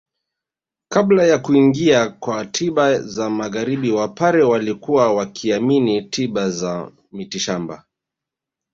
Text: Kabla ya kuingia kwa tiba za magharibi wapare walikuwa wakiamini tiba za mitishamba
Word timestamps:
Kabla 0.89 1.23
ya 1.27 1.37
kuingia 1.39 2.09
kwa 2.09 2.45
tiba 2.45 3.01
za 3.01 3.29
magharibi 3.29 3.91
wapare 3.91 4.43
walikuwa 4.43 5.13
wakiamini 5.13 6.01
tiba 6.03 6.49
za 6.49 6.91
mitishamba 7.11 7.85